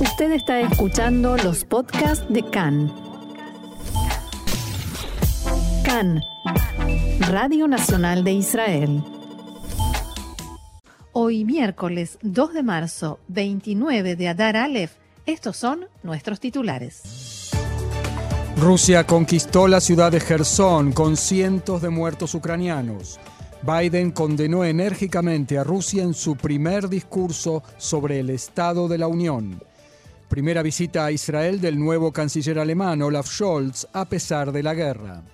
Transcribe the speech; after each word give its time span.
Usted 0.00 0.32
está 0.32 0.60
escuchando 0.60 1.36
los 1.36 1.66
podcasts 1.66 2.24
de 2.30 2.42
CAN. 2.42 2.90
CAN, 5.84 6.22
Radio 7.28 7.68
Nacional 7.68 8.24
de 8.24 8.32
Israel. 8.32 9.04
Hoy 11.12 11.44
miércoles 11.44 12.16
2 12.22 12.54
de 12.54 12.62
marzo, 12.62 13.18
29 13.28 14.16
de 14.16 14.28
Adar 14.28 14.56
Aleph, 14.56 14.92
estos 15.26 15.58
son 15.58 15.84
nuestros 16.02 16.40
titulares. 16.40 17.50
Rusia 18.56 19.06
conquistó 19.06 19.68
la 19.68 19.82
ciudad 19.82 20.10
de 20.12 20.20
Gerson 20.20 20.92
con 20.92 21.18
cientos 21.18 21.82
de 21.82 21.90
muertos 21.90 22.34
ucranianos. 22.34 23.20
Biden 23.62 24.12
condenó 24.12 24.64
enérgicamente 24.64 25.58
a 25.58 25.64
Rusia 25.64 26.02
en 26.02 26.14
su 26.14 26.36
primer 26.36 26.88
discurso 26.88 27.62
sobre 27.76 28.20
el 28.20 28.30
Estado 28.30 28.88
de 28.88 28.96
la 28.96 29.06
Unión. 29.06 29.60
Primera 30.30 30.62
visita 30.62 31.06
a 31.06 31.10
Israel 31.10 31.60
del 31.60 31.76
nuevo 31.76 32.12
canciller 32.12 32.60
alemán 32.60 33.02
Olaf 33.02 33.26
Scholz 33.26 33.88
a 33.92 34.04
pesar 34.04 34.52
de 34.52 34.62
la 34.62 34.74
guerra. 34.74 35.24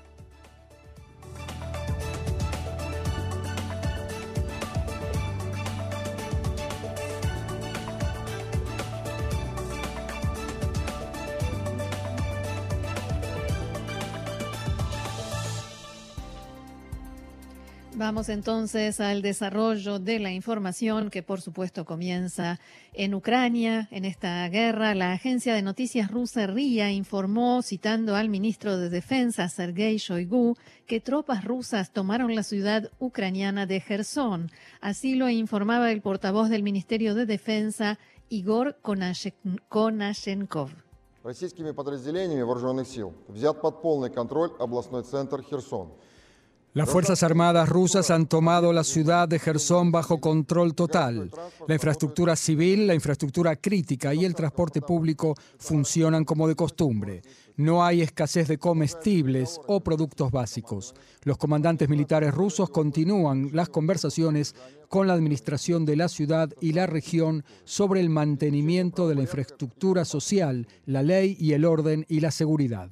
Vamos 18.06 18.30
entonces 18.30 19.02
al 19.02 19.22
desarrollo 19.22 20.00
de 20.00 20.20
la 20.20 20.32
información 20.32 21.10
que 21.10 21.24
por 21.24 21.42
supuesto 21.42 21.84
comienza 21.84 22.58
en 22.94 23.14
Ucrania. 23.14 23.90
En 23.92 24.06
esta 24.06 24.48
guerra, 24.48 24.96
la 24.96 25.12
agencia 25.12 25.54
de 25.54 25.62
noticias 25.62 26.10
rusa 26.10 26.48
RIA 26.48 26.90
informó, 26.92 27.62
citando 27.62 28.16
al 28.16 28.30
ministro 28.30 28.78
de 28.78 28.90
Defensa 28.90 29.50
Sergei 29.50 29.98
Shoigu, 29.98 30.56
que 30.88 31.02
tropas 31.02 31.44
rusas 31.44 31.92
tomaron 31.92 32.34
la 32.34 32.44
ciudad 32.44 32.90
ucraniana 32.98 33.66
de 33.66 33.82
Gerson. 33.82 34.50
Así 34.80 35.16
lo 35.16 35.30
informaba 35.30 35.92
el 35.92 36.02
portavoz 36.02 36.50
del 36.50 36.64
Ministerio 36.64 37.14
de 37.14 37.26
Defensa, 37.26 38.00
Igor 38.30 38.78
Konashenkov. 39.68 40.70
Российскими 41.26 41.72
подразделениями 41.72 42.42
вооруженных 42.42 42.88
сил 42.88 43.14
взят 43.28 43.62
под 43.62 43.82
полный 43.82 44.10
контроль 44.10 44.52
областной 44.60 45.04
центр 45.04 45.44
Херсон – 45.44 46.02
las 46.77 46.91
Fuerzas 46.91 47.23
Armadas 47.23 47.71
rusas 47.71 48.11
han 48.11 48.27
tomado 48.27 48.71
la 48.71 48.85
ciudad 48.85 49.27
de 49.27 49.39
Gerson 49.39 49.91
bajo 49.91 50.21
control 50.21 50.75
total. 50.75 51.31
La 51.67 51.75
infraestructura 51.75 52.37
civil, 52.37 52.87
la 52.87 52.95
infraestructura 52.95 53.57
crítica 53.57 54.13
y 54.13 54.27
el 54.27 54.35
transporte 54.35 54.83
público 54.83 55.35
funcionan 55.57 56.27
como 56.27 56.47
de 56.47 56.55
costumbre. 56.55 57.23
No 57.57 57.83
hay 57.83 58.03
escasez 58.03 58.47
de 58.49 58.59
comestibles 58.59 59.59
o 59.67 59.81
productos 59.81 60.31
básicos. 60.31 60.95
Los 61.23 61.39
comandantes 61.39 61.89
militares 61.89 62.35
rusos 62.35 62.69
continúan 62.69 63.49
las 63.55 63.71
conversaciones 63.71 64.55
con 64.91 65.07
la 65.07 65.15
administración 65.15 65.87
de 65.87 65.97
la 65.97 66.09
ciudad 66.09 66.51
y 66.61 66.75
la 66.75 66.87
región 66.87 67.43
sobre 67.65 68.01
el 68.01 68.11
mantenimiento 68.11 69.09
de 69.09 69.15
la 69.15 69.23
infraestructura 69.23 70.05
social, 70.05 70.69
la 70.85 71.03
ley 71.03 71.39
y 71.41 71.55
el 71.55 71.65
orden 71.65 72.05
y 72.11 72.21
la 72.21 72.31
seguridad. 72.31 72.91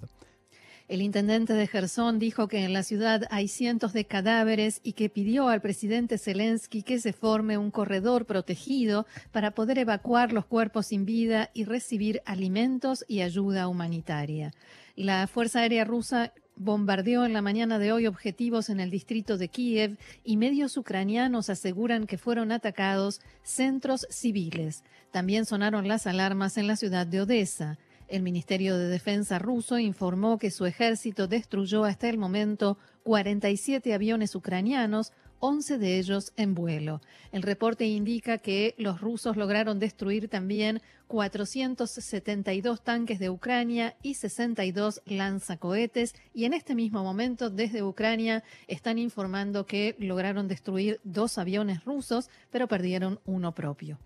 El 0.86 1.00
intendente 1.00 1.54
de 1.54 1.66
Gerson 1.66 2.18
dijo 2.18 2.46
que 2.46 2.62
en 2.62 2.74
la 2.74 2.82
ciudad 2.82 3.26
hay 3.30 3.48
cientos 3.48 3.94
de 3.94 4.04
cadáveres 4.04 4.80
y 4.82 4.92
que 4.92 5.08
pidió 5.08 5.48
al 5.48 5.62
presidente 5.62 6.18
Zelensky 6.18 6.82
que 6.82 6.98
se 6.98 7.14
forme 7.14 7.56
un 7.56 7.70
corredor 7.70 8.26
protegido 8.26 9.06
para 9.32 9.52
poder 9.52 9.78
evacuar 9.78 10.34
los 10.34 10.44
cuerpos 10.44 10.88
sin 10.88 11.06
vida 11.06 11.50
y 11.54 11.64
recibir 11.64 12.20
alimentos 12.26 13.02
y 13.08 13.22
ayuda 13.22 13.66
humanitaria. 13.66 14.52
La 14.94 15.26
Fuerza 15.26 15.60
Aérea 15.60 15.86
Rusa 15.86 16.34
bombardeó 16.56 17.24
en 17.24 17.32
la 17.32 17.40
mañana 17.40 17.78
de 17.78 17.90
hoy 17.90 18.06
objetivos 18.06 18.68
en 18.68 18.78
el 18.78 18.90
distrito 18.90 19.38
de 19.38 19.48
Kiev 19.48 19.96
y 20.22 20.36
medios 20.36 20.76
ucranianos 20.76 21.48
aseguran 21.48 22.06
que 22.06 22.18
fueron 22.18 22.52
atacados 22.52 23.22
centros 23.42 24.06
civiles. 24.10 24.84
También 25.12 25.46
sonaron 25.46 25.88
las 25.88 26.06
alarmas 26.06 26.58
en 26.58 26.66
la 26.66 26.76
ciudad 26.76 27.06
de 27.06 27.22
Odessa. 27.22 27.78
El 28.14 28.22
Ministerio 28.22 28.78
de 28.78 28.86
Defensa 28.86 29.40
ruso 29.40 29.76
informó 29.76 30.38
que 30.38 30.52
su 30.52 30.66
ejército 30.66 31.26
destruyó 31.26 31.82
hasta 31.82 32.08
el 32.08 32.16
momento 32.16 32.78
47 33.02 33.92
aviones 33.92 34.36
ucranianos, 34.36 35.12
11 35.40 35.78
de 35.78 35.98
ellos 35.98 36.32
en 36.36 36.54
vuelo. 36.54 37.00
El 37.32 37.42
reporte 37.42 37.86
indica 37.86 38.38
que 38.38 38.76
los 38.78 39.00
rusos 39.00 39.36
lograron 39.36 39.80
destruir 39.80 40.28
también 40.28 40.80
472 41.08 42.84
tanques 42.84 43.18
de 43.18 43.30
Ucrania 43.30 43.96
y 44.00 44.14
62 44.14 45.02
lanzacohetes 45.06 46.14
y 46.32 46.44
en 46.44 46.54
este 46.54 46.76
mismo 46.76 47.02
momento 47.02 47.50
desde 47.50 47.82
Ucrania 47.82 48.44
están 48.68 48.98
informando 48.98 49.66
que 49.66 49.96
lograron 49.98 50.46
destruir 50.46 51.00
dos 51.02 51.36
aviones 51.36 51.84
rusos, 51.84 52.30
pero 52.52 52.68
perdieron 52.68 53.18
uno 53.24 53.56
propio. 53.56 53.98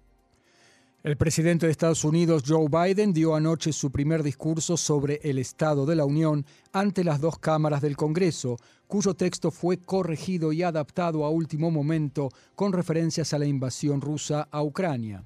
El 1.04 1.16
presidente 1.16 1.66
de 1.66 1.70
Estados 1.70 2.02
Unidos, 2.02 2.42
Joe 2.44 2.66
Biden, 2.68 3.12
dio 3.12 3.36
anoche 3.36 3.72
su 3.72 3.92
primer 3.92 4.24
discurso 4.24 4.76
sobre 4.76 5.20
el 5.22 5.38
Estado 5.38 5.86
de 5.86 5.94
la 5.94 6.04
Unión 6.04 6.44
ante 6.72 7.04
las 7.04 7.20
dos 7.20 7.38
cámaras 7.38 7.80
del 7.80 7.96
Congreso, 7.96 8.56
cuyo 8.88 9.14
texto 9.14 9.52
fue 9.52 9.78
corregido 9.78 10.52
y 10.52 10.64
adaptado 10.64 11.24
a 11.24 11.30
último 11.30 11.70
momento 11.70 12.30
con 12.56 12.72
referencias 12.72 13.32
a 13.32 13.38
la 13.38 13.46
invasión 13.46 14.00
rusa 14.00 14.48
a 14.50 14.60
Ucrania. 14.64 15.24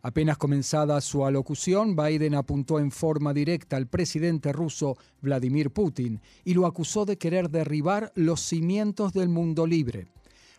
Apenas 0.00 0.38
comenzada 0.38 0.98
su 1.02 1.26
alocución, 1.26 1.94
Biden 1.94 2.34
apuntó 2.34 2.78
en 2.78 2.90
forma 2.90 3.34
directa 3.34 3.76
al 3.76 3.88
presidente 3.88 4.54
ruso 4.54 4.96
Vladimir 5.20 5.70
Putin 5.70 6.22
y 6.44 6.54
lo 6.54 6.64
acusó 6.64 7.04
de 7.04 7.18
querer 7.18 7.50
derribar 7.50 8.10
los 8.14 8.40
cimientos 8.40 9.12
del 9.12 9.28
mundo 9.28 9.66
libre, 9.66 10.06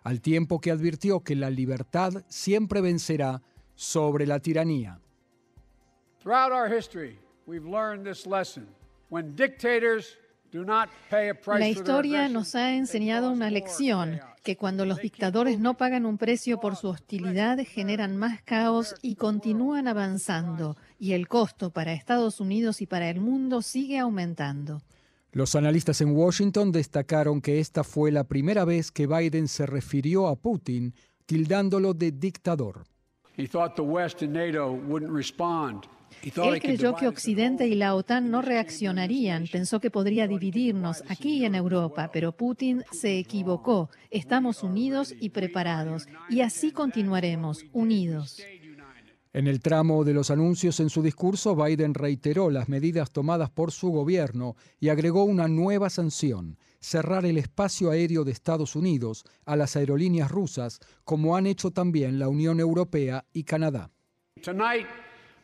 al 0.03 0.21
tiempo 0.21 0.61
que 0.61 0.69
advirtió 0.69 1.21
que 1.21 1.35
la 1.35 1.49
libertad 1.49 2.23
siempre 2.27 2.81
vencerá 2.81 3.41
sobre 3.81 4.27
la 4.27 4.39
tiranía. 4.39 4.99
La 11.47 11.67
historia 11.67 12.29
nos 12.29 12.53
ha 12.53 12.75
enseñado 12.75 13.31
una 13.31 13.49
lección, 13.49 14.19
que 14.43 14.55
cuando 14.55 14.85
los 14.85 14.99
dictadores 15.01 15.57
no 15.57 15.77
pagan 15.77 16.05
un 16.05 16.19
precio 16.19 16.59
por 16.59 16.75
su 16.75 16.89
hostilidad, 16.89 17.57
generan 17.65 18.17
más 18.17 18.43
caos 18.43 18.93
y 19.01 19.15
continúan 19.15 19.87
avanzando, 19.87 20.77
y 20.99 21.13
el 21.13 21.27
costo 21.27 21.71
para 21.71 21.93
Estados 21.93 22.39
Unidos 22.39 22.83
y 22.83 22.85
para 22.85 23.09
el 23.09 23.19
mundo 23.19 23.63
sigue 23.63 23.97
aumentando. 23.97 24.83
Los 25.31 25.55
analistas 25.55 26.01
en 26.01 26.15
Washington 26.15 26.71
destacaron 26.71 27.41
que 27.41 27.59
esta 27.59 27.83
fue 27.83 28.11
la 28.11 28.25
primera 28.25 28.63
vez 28.63 28.91
que 28.91 29.07
Biden 29.07 29.47
se 29.47 29.65
refirió 29.65 30.27
a 30.27 30.35
Putin 30.35 30.93
tildándolo 31.25 31.95
de 31.95 32.11
dictador. 32.11 32.83
Él 36.23 36.61
creyó 36.61 36.95
que 36.95 37.07
Occidente 37.07 37.67
y 37.67 37.75
la 37.75 37.95
OTAN 37.95 38.29
no 38.29 38.41
reaccionarían, 38.41 39.47
pensó 39.51 39.79
que 39.79 39.89
podría 39.89 40.27
dividirnos 40.27 41.03
aquí 41.07 41.45
en 41.45 41.55
Europa, 41.55 42.11
pero 42.13 42.31
Putin 42.31 42.83
se 42.91 43.17
equivocó. 43.17 43.89
Estamos 44.11 44.61
unidos 44.61 45.15
y 45.19 45.29
preparados, 45.29 46.07
y 46.29 46.41
así 46.41 46.71
continuaremos, 46.71 47.65
unidos. 47.73 48.41
En 49.33 49.47
el 49.47 49.61
tramo 49.61 50.03
de 50.03 50.13
los 50.13 50.29
anuncios 50.29 50.81
en 50.81 50.89
su 50.89 51.01
discurso, 51.01 51.55
Biden 51.55 51.93
reiteró 51.93 52.49
las 52.49 52.67
medidas 52.67 53.11
tomadas 53.11 53.49
por 53.49 53.71
su 53.71 53.89
gobierno 53.89 54.57
y 54.79 54.89
agregó 54.89 55.23
una 55.23 55.47
nueva 55.47 55.89
sanción, 55.89 56.57
cerrar 56.81 57.25
el 57.25 57.37
espacio 57.37 57.91
aéreo 57.91 58.23
de 58.23 58.31
Estados 58.31 58.75
Unidos 58.75 59.23
a 59.45 59.55
las 59.55 59.75
aerolíneas 59.75 60.29
rusas, 60.29 60.79
como 61.05 61.35
han 61.35 61.47
hecho 61.47 61.71
también 61.71 62.19
la 62.19 62.27
Unión 62.27 62.59
Europea 62.59 63.25
y 63.31 63.43
Canadá. 63.43 63.89
Tonight, 64.43 64.87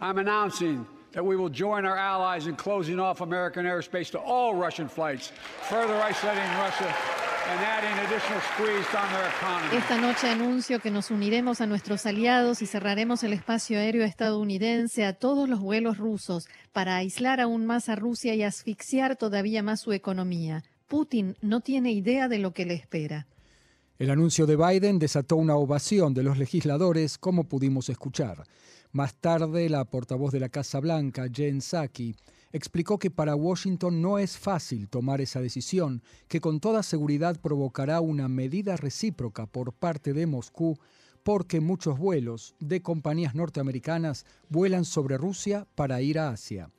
I'm 0.01 0.17
announcing 0.17 0.85
that 1.13 1.23
we 1.23 1.35
will 1.35 1.51
join 1.53 1.85
our 1.85 1.97
allies 1.97 2.47
in 2.47 2.55
closing 2.55 2.99
off 2.99 3.21
American 3.21 3.65
airspace 3.65 4.11
to 4.11 4.19
all 4.19 4.55
Russian 4.55 4.89
flights, 4.89 5.31
further 5.69 6.01
isolating 6.09 6.49
Russia 6.57 6.93
esta 9.71 9.97
noche 9.97 10.29
anuncio 10.29 10.79
que 10.81 10.91
nos 10.91 11.11
uniremos 11.11 11.61
a 11.61 11.65
nuestros 11.65 12.05
aliados 12.05 12.61
y 12.61 12.65
cerraremos 12.65 13.23
el 13.23 13.31
espacio 13.31 13.79
aéreo 13.79 14.03
estadounidense 14.03 15.05
a 15.05 15.13
todos 15.13 15.47
los 15.47 15.61
vuelos 15.61 15.97
rusos 15.97 16.49
para 16.73 16.97
aislar 16.97 17.39
aún 17.39 17.65
más 17.65 17.87
a 17.87 17.95
Rusia 17.95 18.35
y 18.35 18.43
asfixiar 18.43 19.15
todavía 19.15 19.63
más 19.63 19.79
su 19.79 19.93
economía. 19.93 20.63
Putin 20.87 21.35
no 21.41 21.59
tiene 21.59 21.91
idea 21.91 22.29
de 22.29 22.39
lo 22.39 22.53
que 22.53 22.65
le 22.65 22.73
espera. 22.73 23.27
El 23.99 24.09
anuncio 24.09 24.45
de 24.45 24.55
Biden 24.55 24.99
desató 24.99 25.35
una 25.35 25.55
ovación 25.55 26.13
de 26.13 26.23
los 26.23 26.37
legisladores, 26.37 27.17
como 27.17 27.49
pudimos 27.49 27.89
escuchar. 27.89 28.43
Más 28.93 29.15
tarde, 29.15 29.69
la 29.69 29.83
portavoz 29.85 30.31
de 30.31 30.39
la 30.39 30.49
Casa 30.49 30.79
Blanca, 30.79 31.27
Jen 31.29 31.59
Psaki, 31.61 32.15
explicó 32.53 32.99
que 32.99 33.11
para 33.11 33.35
Washington 33.35 34.01
no 34.01 34.17
es 34.17 34.37
fácil 34.37 34.87
tomar 34.87 35.19
esa 35.19 35.41
decisión, 35.41 36.03
que 36.29 36.39
con 36.39 36.61
toda 36.61 36.83
seguridad 36.83 37.39
provocará 37.41 37.99
una 37.99 38.29
medida 38.29 38.77
recíproca 38.77 39.45
por 39.45 39.73
parte 39.73 40.13
de 40.13 40.25
Moscú 40.25 40.77
porque 41.23 41.59
muchos 41.59 41.99
vuelos 41.99 42.55
de 42.61 42.81
compañías 42.81 43.35
norteamericanas 43.35 44.25
vuelan 44.47 44.85
sobre 44.85 45.17
Rusia 45.17 45.67
para 45.75 46.01
ir 46.01 46.19
a 46.19 46.29
Asia. 46.29 46.71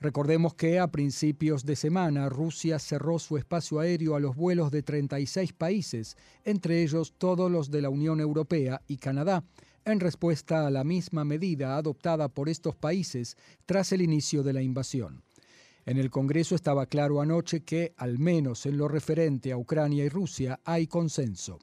Recordemos 0.00 0.54
que 0.54 0.78
a 0.78 0.88
principios 0.88 1.64
de 1.64 1.76
semana 1.76 2.28
Rusia 2.28 2.78
cerró 2.78 3.18
su 3.18 3.36
espacio 3.36 3.78
aéreo 3.78 4.16
a 4.16 4.20
los 4.20 4.34
vuelos 4.34 4.70
de 4.70 4.82
36 4.82 5.52
países, 5.52 6.16
entre 6.44 6.82
ellos 6.82 7.14
todos 7.16 7.50
los 7.50 7.70
de 7.70 7.82
la 7.82 7.90
Unión 7.90 8.20
Europea 8.20 8.82
y 8.88 8.96
Canadá, 8.96 9.44
en 9.84 10.00
respuesta 10.00 10.66
a 10.66 10.70
la 10.70 10.82
misma 10.82 11.24
medida 11.24 11.76
adoptada 11.76 12.28
por 12.28 12.48
estos 12.48 12.74
países 12.74 13.36
tras 13.66 13.92
el 13.92 14.02
inicio 14.02 14.42
de 14.42 14.52
la 14.52 14.62
invasión. 14.62 15.22
En 15.86 15.98
el 15.98 16.10
Congreso 16.10 16.54
estaba 16.54 16.86
claro 16.86 17.20
anoche 17.20 17.60
que, 17.60 17.92
al 17.96 18.18
menos 18.18 18.64
en 18.66 18.78
lo 18.78 18.88
referente 18.88 19.52
a 19.52 19.58
Ucrania 19.58 20.04
y 20.04 20.08
Rusia, 20.08 20.60
hay 20.64 20.86
consenso. 20.86 21.58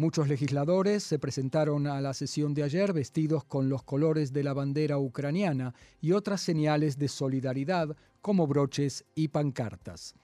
Muchos 0.00 0.28
legisladores 0.28 1.02
se 1.02 1.18
presentaron 1.18 1.86
a 1.86 2.00
la 2.00 2.14
sesión 2.14 2.54
de 2.54 2.62
ayer 2.62 2.94
vestidos 2.94 3.44
con 3.44 3.68
los 3.68 3.82
colores 3.82 4.32
de 4.32 4.42
la 4.42 4.54
bandera 4.54 4.96
ucraniana 4.96 5.74
y 6.00 6.12
otras 6.12 6.40
señales 6.40 6.96
de 6.96 7.06
solidaridad 7.06 7.94
como 8.22 8.46
broches 8.46 9.04
y 9.14 9.28
pancartas. 9.28 10.14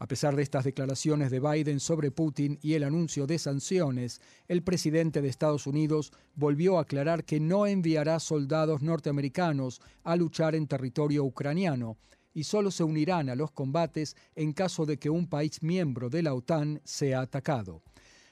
A 0.00 0.08
pesar 0.08 0.34
de 0.34 0.42
estas 0.42 0.64
declaraciones 0.64 1.30
de 1.30 1.38
Biden 1.38 1.78
sobre 1.78 2.10
Putin 2.10 2.58
y 2.60 2.74
el 2.74 2.82
anuncio 2.82 3.28
de 3.28 3.38
sanciones, 3.38 4.20
el 4.48 4.64
presidente 4.64 5.22
de 5.22 5.28
Estados 5.28 5.68
Unidos 5.68 6.12
volvió 6.34 6.78
a 6.78 6.82
aclarar 6.82 7.22
que 7.24 7.38
no 7.38 7.68
enviará 7.68 8.18
soldados 8.18 8.82
norteamericanos 8.82 9.80
a 10.02 10.16
luchar 10.16 10.56
en 10.56 10.66
territorio 10.66 11.22
ucraniano 11.22 11.98
y 12.34 12.42
solo 12.42 12.72
se 12.72 12.82
unirán 12.82 13.28
a 13.28 13.36
los 13.36 13.52
combates 13.52 14.16
en 14.34 14.52
caso 14.52 14.86
de 14.86 14.96
que 14.98 15.08
un 15.08 15.28
país 15.28 15.62
miembro 15.62 16.10
de 16.10 16.24
la 16.24 16.34
OTAN 16.34 16.80
sea 16.82 17.20
atacado. 17.20 17.80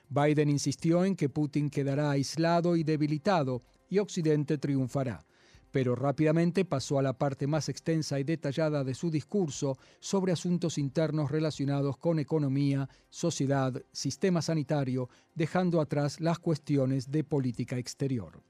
Biden 0.09 0.49
insistió 0.49 1.05
en 1.05 1.17
que 1.17 1.29
Putin 1.29 1.71
quedará 1.71 2.11
aislado 2.11 2.77
y 2.77 2.85
debilitado 2.85 3.63
y 3.91 3.99
Occidente 3.99 4.59
triunfará, 4.59 5.25
pero 5.71 5.95
rápidamente 5.95 6.65
pasó 6.65 6.99
a 6.99 7.03
la 7.03 7.19
parte 7.19 7.47
más 7.47 7.69
extensa 7.69 8.19
y 8.19 8.25
detallada 8.25 8.85
de 8.85 8.95
su 8.95 9.11
discurso 9.11 9.79
sobre 10.01 10.33
asuntos 10.33 10.79
internos 10.79 11.31
relacionados 11.31 11.97
con 11.99 12.19
economía, 12.19 12.89
sociedad, 13.11 13.83
sistema 13.93 14.43
sanitario, 14.43 15.09
dejando 15.35 15.81
atrás 15.81 16.21
las 16.21 16.39
cuestiones 16.39 17.11
de 17.11 17.25
política 17.25 17.77
exterior. 17.79 18.43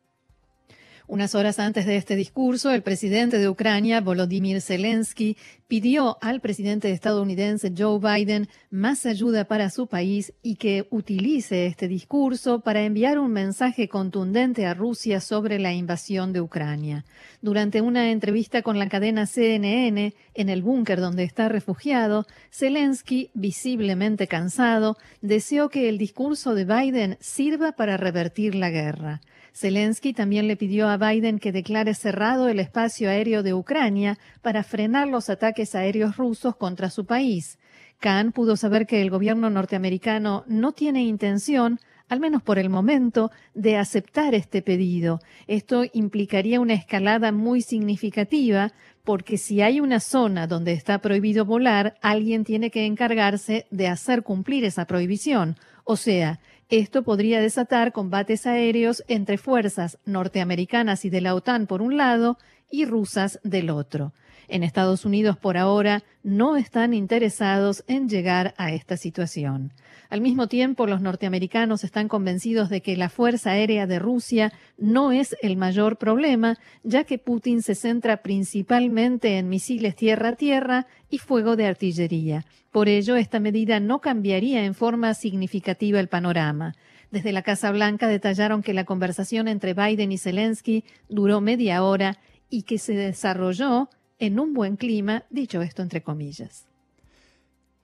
Unas 1.10 1.34
horas 1.34 1.58
antes 1.58 1.86
de 1.86 1.96
este 1.96 2.16
discurso, 2.16 2.70
el 2.70 2.82
presidente 2.82 3.38
de 3.38 3.48
Ucrania, 3.48 4.02
Volodymyr 4.02 4.60
Zelensky, 4.60 5.38
pidió 5.66 6.18
al 6.20 6.42
presidente 6.42 6.92
estadounidense 6.92 7.72
Joe 7.74 7.98
Biden 7.98 8.46
más 8.70 9.06
ayuda 9.06 9.46
para 9.46 9.70
su 9.70 9.86
país 9.86 10.34
y 10.42 10.56
que 10.56 10.86
utilice 10.90 11.64
este 11.64 11.88
discurso 11.88 12.60
para 12.60 12.82
enviar 12.82 13.18
un 13.18 13.32
mensaje 13.32 13.88
contundente 13.88 14.66
a 14.66 14.74
Rusia 14.74 15.22
sobre 15.22 15.58
la 15.58 15.72
invasión 15.72 16.34
de 16.34 16.42
Ucrania. 16.42 17.06
Durante 17.40 17.80
una 17.80 18.10
entrevista 18.10 18.60
con 18.60 18.78
la 18.78 18.90
cadena 18.90 19.24
CNN 19.24 20.12
en 20.34 20.48
el 20.50 20.60
búnker 20.60 21.00
donde 21.00 21.24
está 21.24 21.48
refugiado, 21.48 22.26
Zelensky, 22.52 23.30
visiblemente 23.32 24.26
cansado, 24.26 24.98
deseó 25.22 25.70
que 25.70 25.88
el 25.88 25.96
discurso 25.96 26.54
de 26.54 26.66
Biden 26.66 27.16
sirva 27.18 27.72
para 27.72 27.96
revertir 27.96 28.54
la 28.54 28.68
guerra. 28.68 29.22
Zelensky 29.52 30.12
también 30.12 30.46
le 30.46 30.56
pidió 30.56 30.88
a 30.88 30.96
Biden 30.96 31.38
que 31.38 31.52
declare 31.52 31.94
cerrado 31.94 32.48
el 32.48 32.60
espacio 32.60 33.10
aéreo 33.10 33.42
de 33.42 33.54
Ucrania 33.54 34.18
para 34.42 34.62
frenar 34.62 35.08
los 35.08 35.30
ataques 35.30 35.74
aéreos 35.74 36.16
rusos 36.16 36.56
contra 36.56 36.90
su 36.90 37.06
país. 37.06 37.58
Khan 38.00 38.32
pudo 38.32 38.56
saber 38.56 38.86
que 38.86 39.02
el 39.02 39.10
gobierno 39.10 39.50
norteamericano 39.50 40.44
no 40.46 40.72
tiene 40.72 41.02
intención, 41.02 41.80
al 42.08 42.20
menos 42.20 42.42
por 42.42 42.58
el 42.58 42.70
momento, 42.70 43.30
de 43.54 43.76
aceptar 43.76 44.34
este 44.34 44.62
pedido. 44.62 45.20
Esto 45.46 45.84
implicaría 45.92 46.60
una 46.60 46.74
escalada 46.74 47.32
muy 47.32 47.60
significativa, 47.60 48.72
porque 49.04 49.36
si 49.36 49.62
hay 49.62 49.80
una 49.80 50.00
zona 50.00 50.46
donde 50.46 50.72
está 50.72 51.00
prohibido 51.00 51.44
volar, 51.44 51.96
alguien 52.00 52.44
tiene 52.44 52.70
que 52.70 52.86
encargarse 52.86 53.66
de 53.70 53.88
hacer 53.88 54.22
cumplir 54.22 54.64
esa 54.64 54.86
prohibición. 54.86 55.56
O 55.84 55.96
sea, 55.96 56.38
esto 56.68 57.02
podría 57.02 57.40
desatar 57.40 57.92
combates 57.92 58.46
aéreos 58.46 59.02
entre 59.08 59.38
fuerzas 59.38 59.98
norteamericanas 60.04 61.04
y 61.04 61.10
de 61.10 61.20
la 61.20 61.34
OTAN 61.34 61.66
por 61.66 61.80
un 61.80 61.96
lado 61.96 62.36
y 62.70 62.84
rusas 62.84 63.40
del 63.42 63.70
otro. 63.70 64.12
En 64.48 64.62
Estados 64.62 65.04
Unidos 65.04 65.36
por 65.36 65.58
ahora 65.58 66.02
no 66.22 66.56
están 66.56 66.94
interesados 66.94 67.84
en 67.86 68.08
llegar 68.08 68.54
a 68.56 68.72
esta 68.72 68.96
situación. 68.96 69.74
Al 70.08 70.22
mismo 70.22 70.48
tiempo, 70.48 70.86
los 70.86 71.02
norteamericanos 71.02 71.84
están 71.84 72.08
convencidos 72.08 72.70
de 72.70 72.80
que 72.80 72.96
la 72.96 73.10
Fuerza 73.10 73.50
Aérea 73.50 73.86
de 73.86 73.98
Rusia 73.98 74.54
no 74.78 75.12
es 75.12 75.36
el 75.42 75.58
mayor 75.58 75.98
problema, 75.98 76.56
ya 76.82 77.04
que 77.04 77.18
Putin 77.18 77.60
se 77.60 77.74
centra 77.74 78.22
principalmente 78.22 79.36
en 79.36 79.50
misiles 79.50 79.94
tierra-tierra 79.94 80.86
y 81.10 81.18
fuego 81.18 81.54
de 81.54 81.66
artillería. 81.66 82.46
Por 82.72 82.88
ello, 82.88 83.16
esta 83.16 83.40
medida 83.40 83.80
no 83.80 84.00
cambiaría 84.00 84.64
en 84.64 84.74
forma 84.74 85.12
significativa 85.12 86.00
el 86.00 86.08
panorama. 86.08 86.74
Desde 87.10 87.32
la 87.32 87.42
Casa 87.42 87.70
Blanca 87.70 88.08
detallaron 88.08 88.62
que 88.62 88.72
la 88.72 88.84
conversación 88.84 89.46
entre 89.46 89.74
Biden 89.74 90.10
y 90.10 90.18
Zelensky 90.18 90.84
duró 91.10 91.42
media 91.42 91.82
hora 91.82 92.18
y 92.50 92.62
que 92.62 92.78
se 92.78 92.94
desarrolló 92.94 93.90
en 94.18 94.40
un 94.40 94.52
buen 94.54 94.76
clima, 94.76 95.24
dicho 95.30 95.62
esto 95.62 95.82
entre 95.82 96.02
comillas. 96.02 96.66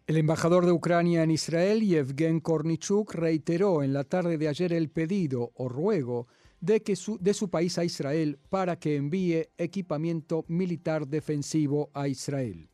El 0.07 0.19
embajador 0.19 0.67
de 0.67 0.73
Ucrania 0.73 1.23
en 1.23 1.31
Israel, 1.31 1.81
Yevgen 1.81 2.41
Kornichuk, 2.41 3.15
reiteró 3.15 3.83
en 3.83 3.95
la 3.95 4.05
tarde 4.05 4.37
de 4.37 4.49
ayer 4.49 4.73
el 4.73 4.91
pedido 4.91 5.53
o 5.55 5.69
ruego 5.69 6.27
de, 6.61 6.83
que 6.83 6.95
su, 6.95 7.17
de 7.19 7.33
su 7.33 7.49
país 7.49 7.79
a 7.79 7.85
Israel 7.85 8.39
para 8.51 8.79
que 8.79 8.97
envíe 8.97 9.49
equipamiento 9.57 10.45
militar 10.49 11.07
defensivo 11.07 11.91
a 11.95 12.09
Israel, 12.09 12.69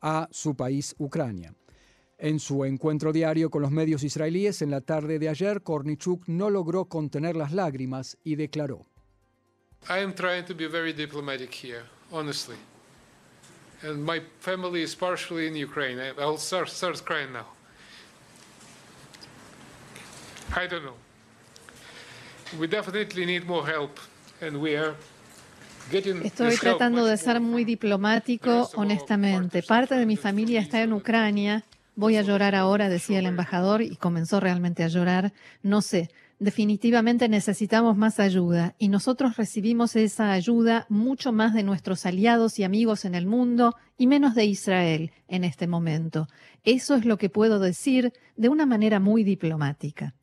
a 0.00 0.28
su 0.30 0.56
país 0.56 0.94
Ucrania. 0.98 1.54
En 2.18 2.40
su 2.40 2.64
encuentro 2.64 3.12
diario 3.12 3.50
con 3.50 3.60
los 3.60 3.70
medios 3.70 4.02
israelíes 4.02 4.62
en 4.62 4.70
la 4.70 4.80
tarde 4.80 5.18
de 5.18 5.28
ayer, 5.28 5.62
Kornichuk 5.62 6.26
no 6.26 6.48
logró 6.48 6.86
contener 6.86 7.36
las 7.36 7.52
lágrimas 7.52 8.16
y 8.24 8.36
declaró: 8.36 8.86
I 9.90 10.00
am 10.02 10.14
trying 10.14 10.46
to 10.46 10.54
be 10.54 10.66
very 10.66 10.94
diplomatic 10.94 11.52
here, 11.52 11.82
honestly 12.10 12.56
and 13.82 14.04
my 14.04 14.20
family 14.40 14.82
is 14.82 14.94
partially 14.94 15.46
in 15.46 15.56
Ukraine. 15.56 15.98
I'll 16.18 16.38
start, 16.38 16.68
start 16.68 17.02
crying 17.04 17.32
now. 17.32 17.46
I 20.54 20.66
don't 20.66 20.84
know. 20.84 20.96
We 22.58 22.66
definitely 22.66 23.26
need 23.26 23.46
more 23.46 23.66
help, 23.66 23.98
and 24.40 24.60
we 24.60 24.76
are 24.76 24.94
Estoy 25.92 26.56
tratando 26.56 27.04
de 27.06 27.16
ser 27.16 27.40
muy 27.40 27.64
diplomático, 27.64 28.68
honestamente. 28.74 29.62
Parte 29.62 29.94
de 29.94 30.04
mi 30.04 30.16
familia 30.16 30.60
está 30.60 30.82
en 30.82 30.92
Ucrania. 30.92 31.64
Voy 31.94 32.16
a 32.16 32.22
llorar 32.22 32.56
ahora, 32.56 32.88
decía 32.88 33.20
el 33.20 33.26
embajador, 33.26 33.82
y 33.82 33.96
comenzó 33.96 34.40
realmente 34.40 34.82
a 34.82 34.88
llorar. 34.88 35.32
No 35.62 35.82
sé, 35.82 36.10
Definitivamente 36.38 37.30
necesitamos 37.30 37.96
más 37.96 38.20
ayuda 38.20 38.74
y 38.78 38.88
nosotros 38.88 39.38
recibimos 39.38 39.96
esa 39.96 40.32
ayuda 40.32 40.84
mucho 40.90 41.32
más 41.32 41.54
de 41.54 41.62
nuestros 41.62 42.04
aliados 42.04 42.58
y 42.58 42.64
amigos 42.64 43.06
en 43.06 43.14
el 43.14 43.26
mundo 43.26 43.74
y 43.96 44.06
menos 44.06 44.34
de 44.34 44.44
Israel 44.44 45.12
en 45.28 45.44
este 45.44 45.66
momento. 45.66 46.28
Eso 46.62 46.94
es 46.94 47.06
lo 47.06 47.16
que 47.16 47.30
puedo 47.30 47.58
decir 47.58 48.12
de 48.36 48.50
una 48.50 48.66
manera 48.66 49.00
muy 49.00 49.24
diplomática. 49.24 50.14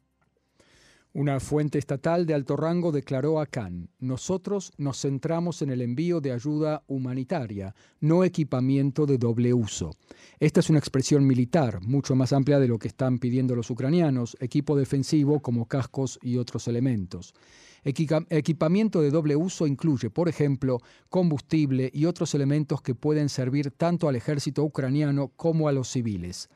Una 1.16 1.40
fuente 1.40 1.78
estatal 1.78 2.26
de 2.26 2.34
alto 2.34 2.56
rango 2.56 2.92
declaró 2.92 3.40
a 3.40 3.46
Khan, 3.46 3.88
nosotros 4.00 4.74
nos 4.78 5.00
centramos 5.00 5.62
en 5.62 5.70
el 5.70 5.82
envío 5.82 6.22
de 6.22 6.32
ayuda 6.32 6.84
humanitaria, 6.88 7.76
no 8.00 8.24
equipamiento 8.24 9.06
de 9.06 9.20
doble 9.20 9.54
uso. 9.54 9.92
Esta 10.40 10.62
es 10.62 10.72
una 10.72 10.80
expresión 10.80 11.28
militar, 11.28 11.82
mucho 11.82 12.16
más 12.16 12.34
amplia 12.34 12.58
de 12.58 12.68
lo 12.68 12.80
que 12.80 12.88
están 12.88 13.20
pidiendo 13.20 13.56
los 13.56 13.70
ucranianos, 13.70 14.36
equipo 14.40 14.76
defensivo 14.76 15.40
como 15.40 15.68
cascos 15.68 16.18
y 16.24 16.38
otros 16.38 16.68
elementos. 16.68 17.36
equipamiento 17.84 19.00
de 19.00 19.12
doble 19.12 19.36
uso 19.36 19.68
incluye, 19.68 20.10
por 20.10 20.30
ejemplo, 20.30 20.80
combustible 21.10 21.92
y 21.94 22.06
otros 22.06 22.34
elementos 22.34 22.82
que 22.82 22.96
pueden 22.96 23.30
servir 23.30 23.70
tanto 23.70 24.10
al 24.10 24.16
ejército 24.16 24.64
ucraniano 24.64 25.28
como 25.36 25.68
a 25.68 25.74
los 25.74 25.92
civiles. 25.92 26.50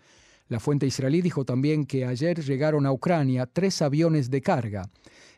La 0.50 0.60
fuente 0.60 0.86
israelí 0.86 1.22
dijo 1.22 1.44
también 1.44 1.86
que 1.86 2.06
ayer 2.06 2.42
llegaron 2.42 2.86
a 2.86 2.92
Ucrania 2.92 3.48
tres 3.52 3.82
aviones 3.82 4.30
de 4.30 4.42
carga. 4.42 4.90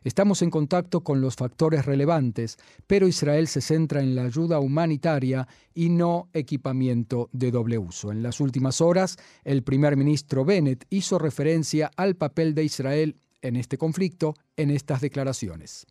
Estamos 0.03 0.41
en 0.41 0.49
contacto 0.49 1.01
con 1.01 1.19
los 1.19 1.35
factores 1.35 1.85
relevantes, 1.85 2.57
pero 2.87 3.07
Israel 3.07 3.47
se 3.47 3.61
centra 3.61 4.01
en 4.01 4.15
la 4.15 4.23
ayuda 4.23 4.59
humanitaria 4.59 5.47
y 5.73 5.89
no 5.89 6.29
equipamiento 6.33 7.29
de 7.33 7.51
doble 7.51 7.77
uso. 7.77 8.11
En 8.11 8.23
las 8.23 8.39
últimas 8.39 8.81
horas, 8.81 9.17
el 9.43 9.63
primer 9.63 9.97
ministro 9.97 10.45
Bennett 10.45 10.85
hizo 10.89 11.19
referencia 11.19 11.91
al 11.97 12.15
papel 12.15 12.53
de 12.53 12.63
Israel 12.63 13.17
en 13.41 13.55
este 13.55 13.77
conflicto 13.77 14.35
en 14.55 14.69
estas 14.69 15.01
declaraciones. 15.01 15.85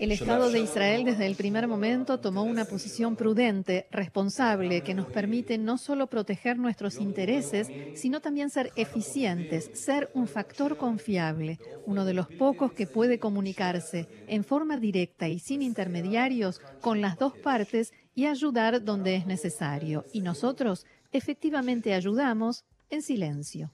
El 0.00 0.12
Estado 0.12 0.50
de 0.50 0.60
Israel 0.60 1.04
desde 1.04 1.26
el 1.26 1.36
primer 1.36 1.68
momento 1.68 2.20
tomó 2.20 2.42
una 2.42 2.64
posición 2.64 3.16
prudente, 3.16 3.86
responsable, 3.90 4.80
que 4.80 4.94
nos 4.94 5.04
permite 5.08 5.58
no 5.58 5.76
solo 5.76 6.06
proteger 6.06 6.58
nuestros 6.58 6.96
intereses, 6.96 7.68
sino 7.96 8.22
también 8.22 8.48
ser 8.48 8.72
eficientes, 8.76 9.70
ser 9.74 10.10
un 10.14 10.26
factor 10.26 10.78
confiable, 10.78 11.58
uno 11.84 12.06
de 12.06 12.14
los 12.14 12.28
pocos 12.28 12.72
que 12.72 12.86
puede 12.86 13.18
comunicarse 13.18 14.08
en 14.26 14.42
forma 14.42 14.78
directa 14.78 15.28
y 15.28 15.38
sin 15.38 15.60
intermediarios 15.60 16.62
con 16.80 17.02
las 17.02 17.18
dos 17.18 17.36
partes 17.36 17.92
y 18.14 18.24
ayudar 18.24 18.82
donde 18.82 19.16
es 19.16 19.26
necesario. 19.26 20.06
Y 20.14 20.22
nosotros 20.22 20.86
efectivamente 21.12 21.92
ayudamos 21.92 22.64
en 22.88 23.02
silencio. 23.02 23.70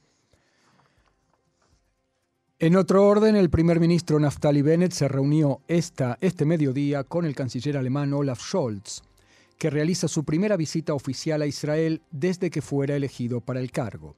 En 2.59 2.75
otro 2.75 3.07
orden, 3.07 3.37
el 3.37 3.51
primer 3.51 3.81
ministro 3.81 4.19
Naftali 4.19 4.63
Bennett 4.63 4.93
se 4.93 5.09
reunió 5.09 5.61
esta, 5.69 6.17
este 6.23 6.47
mediodía 6.47 7.05
con 7.05 7.27
el 7.27 7.35
canciller 7.35 7.77
alemán 7.77 8.15
Olaf 8.15 8.41
Scholz, 8.41 9.03
que 9.59 9.69
realiza 9.69 10.09
su 10.09 10.25
primera 10.25 10.57
visita 10.57 10.95
oficial 10.95 11.43
a 11.43 11.47
Israel 11.47 12.01
desde 12.11 12.49
que 12.49 12.63
fuera 12.63 12.97
elegido 12.97 13.43
para 13.43 13.61
el 13.61 13.71
cargo. 13.71 14.17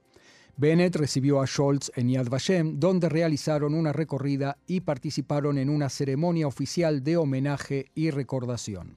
Bennett 0.55 0.95
recibió 0.95 1.41
a 1.41 1.47
Scholz 1.47 1.91
en 1.97 2.11
Yad 2.11 2.29
Vashem, 2.29 2.79
donde 2.79 3.09
realizaron 3.09 3.73
una 3.73 3.91
recorrida 3.91 4.57
y 4.67 4.79
participaron 4.79 5.57
en 5.57 5.69
una 5.69 5.89
ceremonia 5.89 6.47
oficial 6.47 7.03
de 7.03 7.17
homenaje 7.17 7.87
y 7.93 8.09
recordación. 8.09 8.95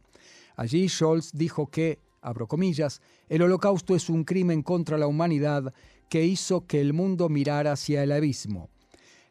Allí 0.55 0.89
Scholz 0.89 1.33
dijo 1.33 1.67
que, 1.67 1.99
abro 2.21 2.47
comillas, 2.47 3.03
el 3.29 3.43
holocausto 3.43 3.97
es 3.97 4.09
un 4.09 4.23
crimen 4.23 4.63
contra 4.63 4.99
la 4.99 5.09
humanidad 5.09 5.75
que 6.09 6.25
hizo 6.25 6.65
que 6.65 6.81
el 6.81 6.93
mundo 6.93 7.29
mirara 7.29 7.73
hacia 7.73 8.05
el 8.05 8.13
abismo. 8.13 8.71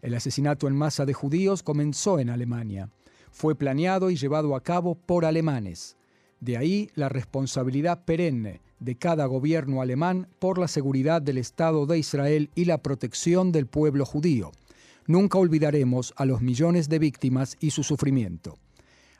El 0.01 0.15
asesinato 0.15 0.67
en 0.67 0.75
masa 0.75 1.05
de 1.05 1.13
judíos 1.13 1.63
comenzó 1.63 2.20
en 2.20 2.29
Alemania. 2.29 2.89
Fue 3.31 3.55
planeado 3.55 4.10
y 4.10 4.15
llevado 4.15 4.55
a 4.55 4.62
cabo 4.62 4.96
por 4.96 5.25
alemanes. 5.25 5.96
De 6.39 6.58
ahí 6.58 6.89
la 6.96 7.08
responsabilidad 7.08 8.03
perenne 8.03 8.62
de 8.79 8.96
cada 8.96 9.27
gobierno 9.27 9.81
alemán 9.81 10.27
por 10.39 10.58
la 10.58 10.67
seguridad 10.67 11.22
del 11.22 11.38
Estado 11.38 11.86
de 11.86 12.00
Israel 12.00 12.50
y 12.55 12.65
la 12.65 12.79
protección 12.79 13.51
del 13.51 13.67
pueblo 13.67 14.05
judío. 14.05 14.51
Nunca 15.05 15.38
olvidaremos 15.38 16.13
a 16.17 16.25
los 16.25 16.41
millones 16.41 16.89
de 16.89 16.98
víctimas 16.98 17.58
y 17.60 17.72
su 17.72 17.84
sufrimiento. 17.84 18.58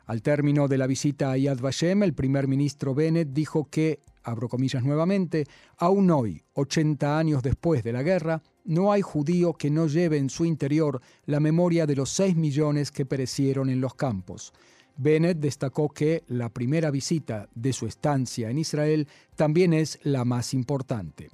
Al 0.08 0.24
término 0.24 0.68
de 0.68 0.80
la 0.80 0.88
visita 0.88 1.32
a 1.32 1.38
Yad 1.38 1.60
Vashem, 1.60 2.02
el 2.02 2.14
primer 2.14 2.48
ministro 2.48 2.96
Bennett 2.96 3.30
dijo 3.30 3.68
que, 3.70 4.00
abro 4.24 4.50
comillas 4.50 4.84
nuevamente, 4.84 5.46
aún 5.78 6.10
hoy, 6.12 6.42
80 6.54 7.18
años 7.18 7.44
después 7.44 7.84
de 7.84 7.94
la 7.94 8.04
guerra, 8.04 8.42
no 8.64 8.92
hay 8.92 9.02
judío 9.02 9.54
que 9.54 9.70
no 9.70 9.88
lleve 9.88 10.18
en 10.18 10.30
su 10.30 10.46
interior 10.46 11.02
la 11.26 11.40
memoria 11.40 11.86
de 11.86 11.96
los 11.96 12.10
6 12.12 12.36
millones 12.36 12.92
que 12.92 13.06
perecieron 13.06 13.70
en 13.70 13.82
los 13.82 13.96
campos. 13.96 14.54
Bennett 14.98 15.40
destacó 15.40 15.90
que 15.90 16.24
la 16.28 16.50
primera 16.50 16.92
visita 16.92 17.50
de 17.56 17.74
su 17.74 17.88
estancia 17.88 18.50
en 18.50 18.60
Israel 18.60 19.08
también 19.36 19.74
es 19.74 20.00
la 20.04 20.26
más 20.26 20.54
importante. 20.54 21.30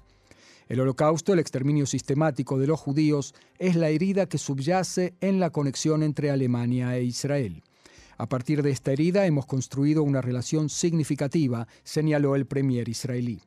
El 0.67 0.81
holocausto, 0.81 1.33
el 1.33 1.39
exterminio 1.39 1.85
sistemático 1.85 2.59
de 2.59 2.67
los 2.67 2.79
judíos, 2.79 3.33
es 3.57 3.75
la 3.75 3.89
herida 3.89 4.27
que 4.27 4.37
subyace 4.37 5.15
en 5.21 5.39
la 5.39 5.49
conexión 5.49 6.03
entre 6.03 6.29
Alemania 6.29 6.95
e 6.97 7.03
Israel. 7.03 7.63
A 8.17 8.27
partir 8.27 8.63
de 8.63 8.71
esta 8.71 8.91
herida 8.91 9.25
hemos 9.25 9.45
construido 9.45 10.03
una 10.03 10.21
relación 10.21 10.69
significativa, 10.69 11.67
señaló 11.83 12.35
el 12.35 12.47
premier 12.47 12.89
israelí. 12.89 13.41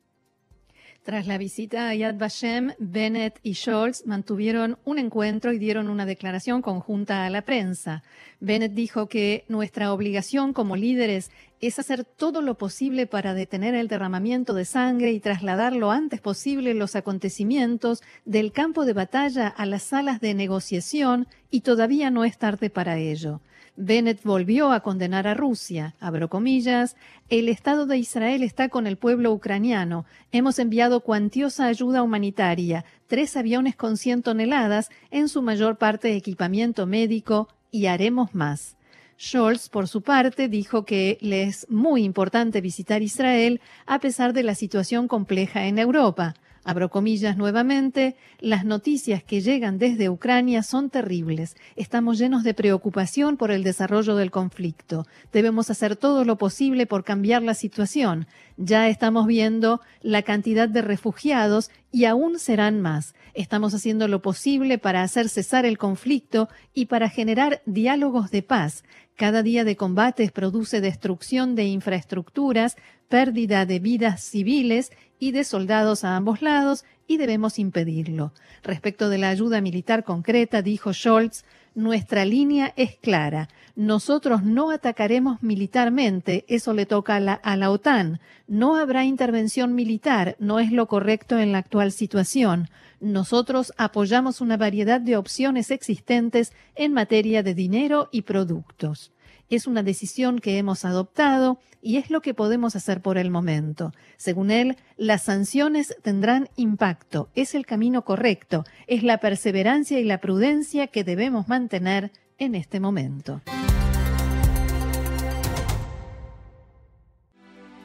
Tras 1.03 1.27
la 1.27 1.39
visita 1.39 1.89
a 1.89 1.95
Yad 1.95 2.19
Vashem, 2.19 2.73
Bennett 2.79 3.41
y 3.43 3.55
Scholz 3.55 4.07
mantuvieron 4.07 4.79
un 4.85 4.99
encuentro 4.99 5.50
y 5.53 5.59
dieron 5.59 5.89
una 5.89 6.05
declaración 6.05 6.61
conjunta 6.61 7.25
a 7.25 7.31
la 7.31 7.41
prensa. 7.41 8.03
Bennett 8.39 8.75
dijo 8.75 9.09
que 9.09 9.45
nuestra 9.49 9.95
obligación 9.95 10.53
como 10.53 10.77
líderes 10.77 11.31
es 11.61 11.79
hacer 11.79 12.05
todo 12.05 12.43
lo 12.43 12.59
posible 12.59 13.07
para 13.07 13.33
detener 13.33 13.75
el 13.75 13.89
derramamiento 13.89 14.53
de 14.53 14.67
sangre 14.67 15.12
y 15.12 15.21
trasladar 15.21 15.75
lo 15.75 15.91
antes 15.91 16.21
posible 16.21 16.75
los 16.75 16.95
acontecimientos 16.95 18.03
del 18.27 18.53
campo 18.53 18.85
de 18.85 18.93
batalla 18.93 19.49
a 19.49 19.65
las 19.65 19.85
salas 19.85 20.21
de 20.21 20.35
negociación 20.35 21.27
y 21.50 21.62
todavía 21.62 22.11
no 22.11 22.27
es 22.27 22.37
tarde 22.37 22.69
para 22.69 22.99
ello. 22.99 23.41
Bennett 23.77 24.23
volvió 24.23 24.73
a 24.73 24.81
condenar 24.81 25.27
a 25.27 25.35
Rusia. 25.35 25.95
Abro 26.00 26.29
comillas, 26.29 26.97
el 27.29 27.49
Estado 27.49 27.87
de 27.87 27.99
Israel 27.99 28.43
está 28.43 28.69
con 28.69 28.87
el 28.87 28.97
pueblo 28.97 29.33
ucraniano. 29.33 30.05
Hemos 30.33 30.59
enviado 30.59 31.00
cuantiosa 31.00 31.67
ayuda 31.67 32.03
humanitaria, 32.03 32.85
tres 33.07 33.37
aviones 33.37 33.77
con 33.77 33.97
100 33.97 34.23
toneladas, 34.23 34.91
en 35.11 35.29
su 35.29 35.43
mayor 35.43 35.77
parte 35.77 36.15
equipamiento 36.15 36.87
médico, 36.87 37.49
y 37.71 37.87
haremos 37.87 38.35
más. 38.35 38.77
Scholz, 39.19 39.69
por 39.69 39.87
su 39.87 40.00
parte, 40.03 40.49
dijo 40.49 40.85
que 40.85 41.19
le 41.21 41.43
es 41.43 41.67
muy 41.69 42.05
importante 42.05 42.61
visitar 42.61 43.03
Israel 43.03 43.61
a 43.87 43.99
pesar 43.99 44.33
de 44.33 44.43
la 44.43 44.55
situación 44.55 45.09
compleja 45.09 45.67
en 45.67 45.79
Europa. 45.79 46.35
Abro 46.62 46.90
comillas 46.90 47.38
nuevamente, 47.38 48.17
las 48.38 48.67
noticias 48.67 49.23
que 49.23 49.40
llegan 49.40 49.79
desde 49.79 50.11
Ucrania 50.11 50.62
son 50.62 50.90
terribles. 50.90 51.57
Estamos 51.75 52.19
llenos 52.19 52.45
de 52.45 52.52
preocupación 52.52 53.38
por 53.38 53.50
el 53.50 53.64
desarrollo 53.64 54.14
del 54.14 54.31
conflicto. 54.31 55.07
Debemos 55.33 55.71
hacer 55.71 55.97
todo 55.97 56.25
lo 56.26 56.37
posible 56.37 56.85
por 56.87 57.02
cambiar 57.02 57.43
la 57.43 57.55
situación. 57.55 58.26
Ya 58.59 58.88
estamos 58.88 59.26
viendo 59.26 59.81
la 60.02 60.21
cantidad 60.21 60.69
de 60.69 60.83
refugiados 60.83 61.71
y 61.92 62.04
aún 62.04 62.38
serán 62.38 62.80
más. 62.80 63.14
Estamos 63.35 63.75
haciendo 63.75 64.09
lo 64.09 64.23
posible 64.23 64.78
para 64.78 65.02
hacer 65.02 65.28
cesar 65.28 65.64
el 65.64 65.78
conflicto 65.78 66.49
y 66.75 66.87
para 66.87 67.09
generar 67.09 67.62
diálogos 67.66 68.30
de 68.30 68.42
paz. 68.42 68.85
Cada 69.16 69.42
día 69.42 69.64
de 69.64 69.76
combates 69.76 70.32
produce 70.32 70.80
destrucción 70.80 71.54
de 71.54 71.64
infraestructuras, 71.64 72.76
pérdida 73.09 73.66
de 73.66 73.78
vidas 73.78 74.23
civiles 74.23 74.92
y 75.18 75.32
de 75.32 75.44
soldados 75.44 76.04
a 76.04 76.16
ambos 76.16 76.42
lados 76.42 76.85
y 77.06 77.16
debemos 77.16 77.59
impedirlo. 77.59 78.32
Respecto 78.62 79.09
de 79.09 79.18
la 79.18 79.30
ayuda 79.30 79.61
militar 79.61 80.04
concreta, 80.04 80.62
dijo 80.62 80.92
Scholz, 80.92 81.44
nuestra 81.75 82.25
línea 82.25 82.73
es 82.77 82.97
clara. 82.97 83.49
Nosotros 83.77 84.43
no 84.43 84.71
atacaremos 84.71 85.43
militarmente, 85.43 86.45
eso 86.49 86.75
le 86.75 86.87
toca 86.87 87.17
a 87.17 87.57
la, 87.57 87.71
OTAN. 87.71 88.21
No 88.47 88.77
habrá 88.77 89.05
intervención 89.05 89.75
militar, 89.75 90.37
no 90.39 90.61
es 90.61 90.73
lo 90.73 90.87
correcto 90.87 91.39
en 91.39 91.53
la 91.53 91.59
actual 91.59 91.93
situación. 91.93 92.69
Nosotros 93.00 93.73
apoyamos 93.79 94.41
una 94.41 94.57
variedad 94.57 95.00
de 95.00 95.17
opciones 95.17 95.71
existentes 95.71 96.53
en 96.75 96.93
materia 96.93 97.43
de 97.43 97.55
dinero 97.55 98.09
y 98.12 98.23
productos. 98.23 99.12
Es 99.50 99.66
una 99.66 99.83
decisión 99.83 100.38
que 100.38 100.59
hemos 100.59 100.85
adoptado 100.85 101.59
y 101.83 101.97
es 101.97 102.09
lo 102.11 102.23
que 102.23 102.35
podemos 102.35 102.76
hacer 102.76 103.02
por 103.02 103.19
el 103.19 103.30
momento. 103.30 103.92
Según 104.16 104.52
él, 104.52 104.76
las 104.97 105.23
sanciones 105.23 105.97
tendrán 106.02 106.49
impacto. 106.57 107.28
Es 107.35 107.57
el 107.57 107.66
camino 107.66 108.04
correcto. 108.04 108.64
Es 108.87 109.02
la 109.02 109.19
perseverancia 109.19 109.99
y 109.99 110.04
la 110.04 110.19
prudencia 110.19 110.87
que 110.87 111.02
debemos 111.02 111.49
mantener 111.49 112.12
en 112.38 112.54
este 112.54 112.78
momento. 112.78 113.42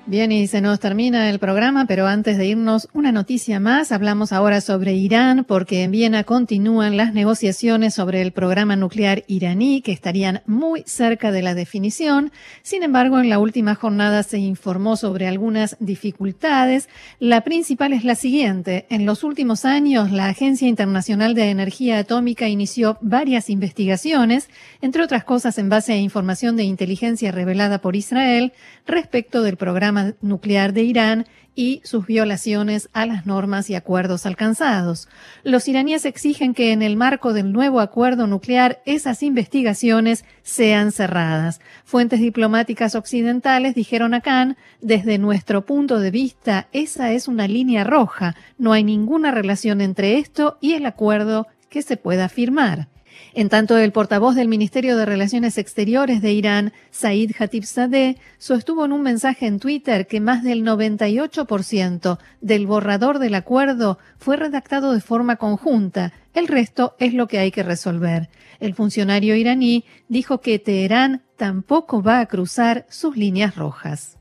Bien, 0.07 0.31
y 0.31 0.45
se 0.45 0.61
nos 0.61 0.79
termina 0.79 1.31
el 1.31 1.39
programa, 1.39 1.87
pero 1.87 2.05
antes 2.05 2.37
de 2.37 2.45
irnos, 2.45 2.87
una 2.93 3.11
noticia 3.11 3.59
más. 3.59 3.91
Hablamos 3.91 4.31
ahora 4.33 4.61
sobre 4.61 4.93
Irán, 4.93 5.45
porque 5.45 5.81
en 5.81 5.89
Viena 5.89 6.23
continúan 6.23 6.95
las 6.95 7.15
negociaciones 7.15 7.95
sobre 7.95 8.21
el 8.21 8.31
programa 8.31 8.75
nuclear 8.75 9.23
iraní, 9.25 9.81
que 9.81 9.91
estarían 9.91 10.43
muy 10.45 10.83
cerca 10.85 11.31
de 11.31 11.41
la 11.41 11.55
definición. 11.55 12.31
Sin 12.61 12.83
embargo, 12.83 13.19
en 13.19 13.29
la 13.29 13.39
última 13.39 13.73
jornada 13.73 14.21
se 14.21 14.37
informó 14.37 14.95
sobre 14.95 15.27
algunas 15.27 15.75
dificultades. 15.79 16.87
La 17.19 17.41
principal 17.41 17.91
es 17.91 18.03
la 18.03 18.13
siguiente. 18.13 18.85
En 18.91 19.07
los 19.07 19.23
últimos 19.23 19.65
años, 19.65 20.11
la 20.11 20.27
Agencia 20.27 20.67
Internacional 20.67 21.33
de 21.33 21.49
Energía 21.49 21.97
Atómica 21.97 22.47
inició 22.47 22.99
varias 23.01 23.49
investigaciones, 23.49 24.51
entre 24.83 25.01
otras 25.01 25.23
cosas 25.23 25.57
en 25.57 25.69
base 25.69 25.93
a 25.93 25.97
información 25.97 26.57
de 26.57 26.63
inteligencia 26.63 27.31
revelada 27.31 27.79
por 27.79 27.95
Israel 27.95 28.53
respecto 28.85 29.41
del 29.41 29.57
programa 29.57 29.94
nuclear 30.21 30.73
de 30.73 30.83
Irán 30.83 31.25
y 31.55 31.81
sus 31.85 32.05
violaciones 32.05 32.89
a 32.93 33.05
las 33.05 33.25
normas 33.25 33.69
y 33.69 33.75
acuerdos 33.75 34.25
alcanzados. 34.25 35.07
Los 35.43 35.67
iraníes 35.67 36.05
exigen 36.05 36.53
que 36.53 36.71
en 36.71 36.81
el 36.81 36.97
marco 36.97 37.33
del 37.33 37.53
nuevo 37.53 37.79
acuerdo 37.79 38.27
nuclear 38.27 38.81
esas 38.85 39.23
investigaciones 39.23 40.25
sean 40.43 40.91
cerradas. 40.91 41.61
Fuentes 41.85 42.19
diplomáticas 42.19 42.93
occidentales 42.95 43.73
dijeron 43.73 44.13
a 44.13 44.21
Khan, 44.21 44.57
desde 44.81 45.17
nuestro 45.17 45.65
punto 45.65 45.99
de 45.99 46.11
vista, 46.11 46.67
esa 46.73 47.11
es 47.13 47.27
una 47.27 47.47
línea 47.47 47.83
roja. 47.83 48.35
No 48.57 48.73
hay 48.73 48.83
ninguna 48.83 49.31
relación 49.31 49.79
entre 49.81 50.17
esto 50.17 50.57
y 50.59 50.73
el 50.73 50.85
acuerdo 50.85 51.47
que 51.69 51.81
se 51.81 51.97
pueda 51.97 52.29
firmar. 52.29 52.89
En 53.33 53.49
tanto, 53.49 53.77
el 53.77 53.91
portavoz 53.91 54.35
del 54.35 54.47
Ministerio 54.47 54.97
de 54.97 55.05
Relaciones 55.05 55.57
Exteriores 55.57 56.21
de 56.21 56.31
Irán, 56.33 56.73
Said 56.91 57.31
Khatibzadeh, 57.37 58.17
sostuvo 58.37 58.85
en 58.85 58.91
un 58.91 59.01
mensaje 59.01 59.45
en 59.47 59.59
Twitter 59.59 60.07
que 60.07 60.21
más 60.21 60.43
del 60.43 60.63
98% 60.63 62.17
del 62.41 62.67
borrador 62.67 63.19
del 63.19 63.35
acuerdo 63.35 63.99
fue 64.17 64.37
redactado 64.37 64.93
de 64.93 65.01
forma 65.01 65.35
conjunta. 65.35 66.13
El 66.33 66.47
resto 66.47 66.95
es 66.99 67.13
lo 67.13 67.27
que 67.27 67.39
hay 67.39 67.51
que 67.51 67.63
resolver. 67.63 68.29
El 68.59 68.73
funcionario 68.73 69.35
iraní 69.35 69.85
dijo 70.07 70.41
que 70.41 70.59
Teherán 70.59 71.23
tampoco 71.37 72.01
va 72.01 72.19
a 72.19 72.25
cruzar 72.25 72.85
sus 72.89 73.17
líneas 73.17 73.55
rojas. 73.55 74.17